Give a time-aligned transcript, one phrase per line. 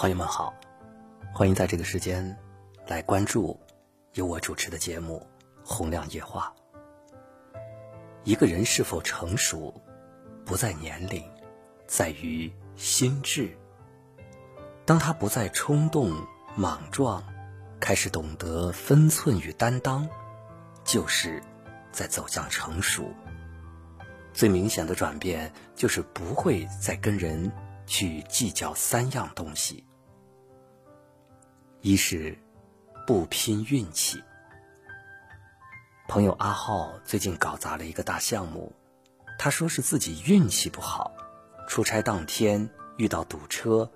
[0.00, 0.54] 朋友们好，
[1.30, 2.34] 欢迎在这个时间
[2.86, 3.60] 来关注
[4.14, 5.28] 由我主持的节目
[5.62, 6.50] 《洪亮夜话》。
[8.24, 9.78] 一个人是否成熟，
[10.46, 11.22] 不在年龄，
[11.86, 13.54] 在于心智。
[14.86, 16.16] 当他不再冲动
[16.56, 17.22] 莽撞，
[17.78, 20.08] 开始懂得分寸与担当，
[20.82, 21.42] 就是
[21.92, 23.12] 在走向成熟。
[24.32, 27.52] 最明显的转变，就是不会再跟人
[27.86, 29.84] 去计较三样东西。
[31.82, 32.36] 一是
[33.06, 34.22] 不拼运气。
[36.08, 38.70] 朋友阿浩最近搞砸了一个大项目，
[39.38, 41.10] 他说是自己运气不好，
[41.66, 43.90] 出差当天遇到堵车，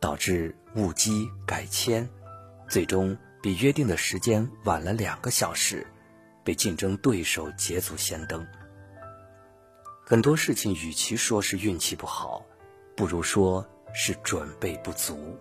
[0.00, 2.06] 导致误机改签，
[2.68, 5.86] 最终比约定的时间晚了两个小时，
[6.44, 8.46] 被竞争对手捷足先登。
[10.04, 12.44] 很多事情与其说是运气不好，
[12.94, 15.38] 不如说是准备不足。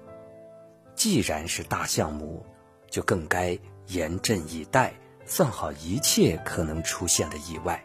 [0.99, 2.45] 既然是大项目，
[2.92, 4.94] 就更该严阵以待，
[5.25, 7.81] 算好一切可能出现的意外。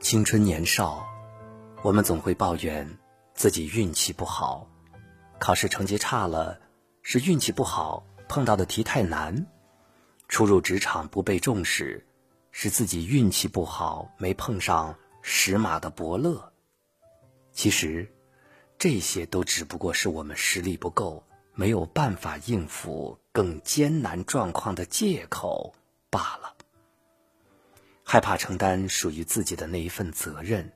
[0.00, 1.06] 青春年少，
[1.82, 2.98] 我们总会抱怨
[3.34, 4.68] 自己运气不好，
[5.38, 6.58] 考试成绩差了
[7.02, 9.46] 是运气不好，碰到的题太难；
[10.26, 12.04] 初入职场不被重视，
[12.50, 16.52] 是自己运气不好，没碰上识马的伯乐。
[17.52, 18.10] 其实。
[18.84, 25.74] 这些都只不过是我们实力不够，没有办法应付更艰难状况的借口
[26.10, 26.54] 罢了。
[28.04, 30.70] 害怕承担属于自己的那一份责任，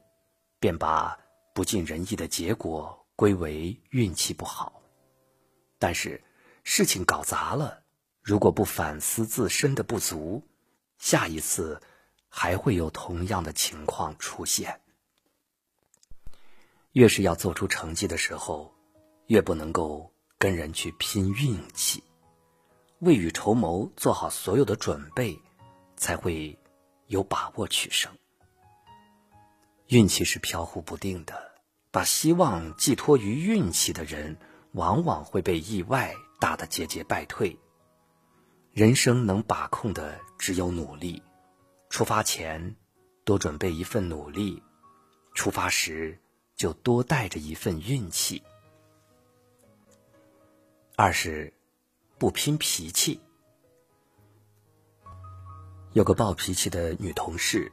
[0.58, 1.18] 便把
[1.52, 4.80] 不尽人意的结果归为运气不好。
[5.78, 6.18] 但是
[6.64, 7.82] 事情搞砸了，
[8.22, 10.42] 如果不反思自身的不足，
[10.96, 11.78] 下一次
[12.30, 14.80] 还会有同样的情况出现。
[16.98, 18.74] 越是要做出成绩的时候，
[19.26, 22.02] 越不能够跟人去拼运气，
[22.98, 25.38] 未雨绸缪，做好所有的准备，
[25.96, 26.58] 才会
[27.06, 28.12] 有把握取胜。
[29.86, 31.40] 运气是飘忽不定的，
[31.92, 34.36] 把希望寄托于运气的人，
[34.72, 37.56] 往往会被意外打得节节败退。
[38.72, 41.22] 人生能把控的只有努力，
[41.90, 42.74] 出发前
[43.24, 44.60] 多准备一份努力，
[45.32, 46.18] 出发时。
[46.58, 48.42] 就多带着一份运气。
[50.96, 51.54] 二是
[52.18, 53.20] 不拼脾气。
[55.92, 57.70] 有个暴脾气的女同事，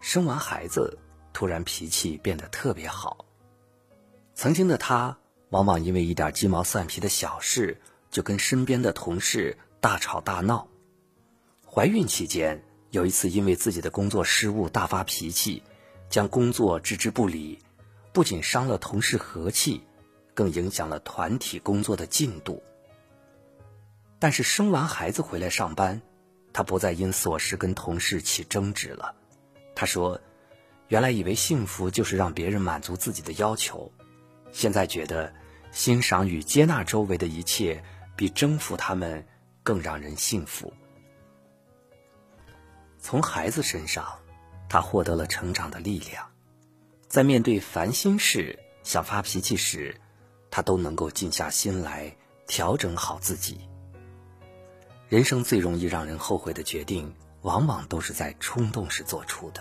[0.00, 0.98] 生完孩子
[1.34, 3.26] 突然脾气变得特别好。
[4.34, 5.18] 曾经的她，
[5.50, 7.78] 往往因为一点鸡毛蒜皮的小事，
[8.10, 10.66] 就跟身边的同事大吵大闹。
[11.66, 15.62] 怀孕期间，有一次因为自己的工作失误大发脾气，
[16.08, 17.58] 将工作置之不理。
[18.12, 19.82] 不仅伤了同事和气，
[20.34, 22.62] 更影响了团体工作的进度。
[24.18, 26.00] 但是生完孩子回来上班，
[26.52, 29.14] 他不再因琐事跟同事起争执了。
[29.74, 30.20] 他说
[30.88, 33.90] ：“原来以为幸福就是让别人满足自己的要求，
[34.52, 35.32] 现在觉得
[35.72, 37.82] 欣赏与接纳周围的一切，
[38.14, 39.26] 比征服他们
[39.62, 40.72] 更让人幸福。”
[43.00, 44.06] 从孩子身上，
[44.68, 46.31] 他获得了成长的力量。
[47.12, 50.00] 在面对烦心事、想发脾气时，
[50.50, 53.60] 他都能够静下心来调整好自己。
[55.10, 59.60] 人生最容易让人后悔的决定，往往都是在冲动时做出的。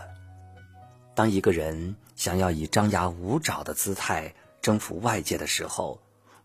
[1.14, 6.02] 当一个人想要以张牙舞爪的姿态征服外界的时候，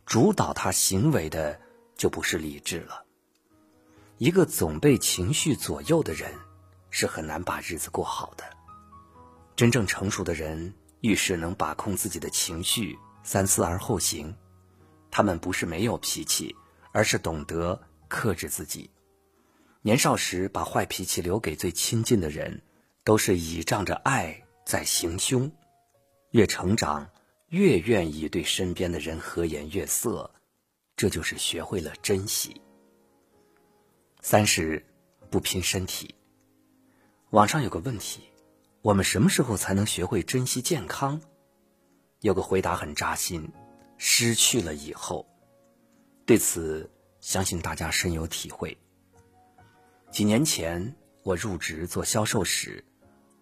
[0.07, 1.61] 主导他行为的
[1.97, 3.05] 就不是理智了。
[4.19, 6.35] 一个总被情绪左右的人，
[6.91, 8.43] 是很难把日子过好的。
[9.55, 10.75] 真正成熟的人。
[11.01, 14.35] 遇事能把控自己的情绪，三思而后行。
[15.11, 16.55] 他们不是没有脾气，
[16.93, 18.91] 而是懂得克制自己。
[19.83, 22.61] 年少时把坏脾气留给最亲近的人，
[23.05, 25.51] 都是倚仗着爱在行凶。
[26.33, 27.09] 越成长，
[27.49, 30.31] 越愿意对身边的人和颜悦色，
[30.97, 32.61] 这就是学会了珍惜。
[34.21, 34.85] 三是
[35.31, 36.13] 不拼身体。
[37.31, 38.23] 网上有个问题。
[38.87, 41.21] 我们什么时候才能学会珍惜健康？
[42.21, 43.51] 有个回答很扎心：
[43.99, 45.27] 失去了以后。
[46.25, 46.89] 对此，
[47.21, 48.79] 相信大家深有体会。
[50.13, 50.95] 几年前
[51.25, 52.85] 我入职做销售时，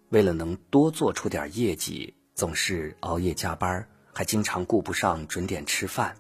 [0.08, 6.17] 为了能多做出点业绩，总是熬夜加班，还经常顾不上准点吃饭，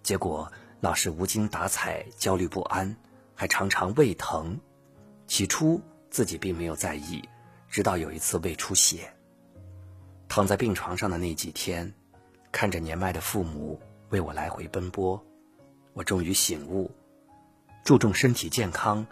[0.00, 2.94] 结果老是无精打采、焦虑不安，
[3.34, 4.56] 还常常胃疼。
[5.26, 7.20] 起初自己并没有在意。
[7.70, 9.14] 直到有一次胃出血，
[10.28, 11.94] 躺在病床上的那几天，
[12.50, 15.24] 看着年迈的父母，为我来回奔波，
[15.92, 16.90] 我终于醒悟，
[17.84, 19.06] 注重身体健康，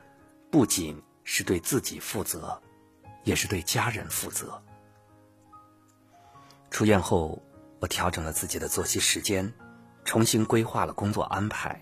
[0.50, 2.60] 不仅是对自己负责，
[3.22, 4.60] 也是对家人负责。
[6.68, 7.40] 出院后，
[7.78, 9.54] 我调整了自己的作息时间，
[10.04, 11.80] 重新规划了工作安排，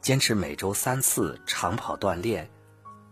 [0.00, 2.50] 坚持每周三次长跑锻炼，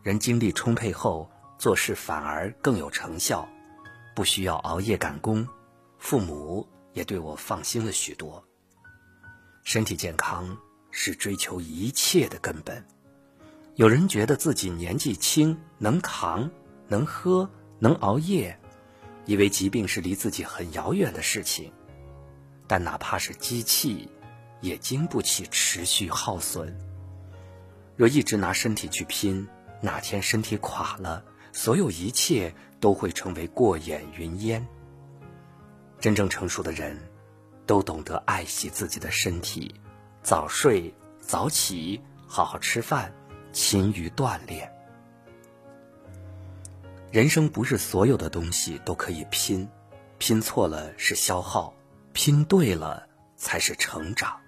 [0.03, 3.49] 人精力充沛后，做事反而更有成效，
[4.15, 5.47] 不需要熬夜赶工，
[5.99, 8.45] 父母也对我放心了许多。
[9.65, 10.57] 身体健康
[10.91, 12.87] 是追求一切的根本。
[13.75, 16.51] 有人觉得自己年纪轻，能扛，
[16.89, 18.59] 能喝，能熬夜。
[19.25, 21.73] 以为疾病是离自己很遥远的事情，
[22.69, 24.09] 但哪怕是机器，
[24.61, 26.79] 也经不起持续耗损。
[27.97, 29.49] 若一直拿身体去拼，
[29.81, 31.25] 哪天身体垮了，
[31.57, 34.65] 所有一切都会成为过眼云烟。
[35.99, 36.95] 真正成熟的人，
[37.65, 39.75] 都懂得爱惜自己的身体，
[40.23, 43.11] 早睡早起，好好吃饭，
[43.55, 44.71] 勤于锻炼。
[47.11, 49.67] 人生不是所有的东西都可以拼，
[50.19, 51.75] 拼错了是消耗，
[52.13, 54.39] 拼对了才是成长。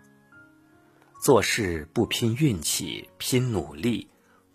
[1.23, 4.07] 做事不拼运气，拼努力；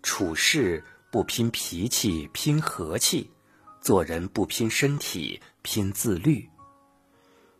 [0.04, 0.84] 处事
[1.14, 3.30] 不拼脾气，拼和气；
[3.80, 6.50] 做人不拼身体，拼自律。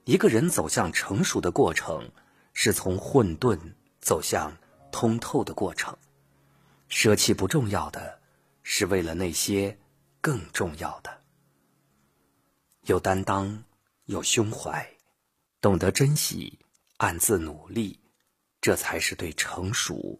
[0.06, 2.10] 一个人走向成熟的过程，
[2.52, 3.56] 是从混沌
[4.00, 4.52] 走向
[4.90, 5.96] 通透的过程。
[6.88, 8.18] 舍弃不重要的，
[8.64, 9.78] 是为了那些。
[10.20, 11.22] 更重要的，
[12.86, 13.62] 有担当，
[14.06, 14.84] 有胸怀，
[15.60, 16.58] 懂得珍惜，
[16.96, 18.00] 暗自努力，
[18.60, 20.18] 这才是对成熟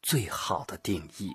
[0.00, 1.30] 最好的定义。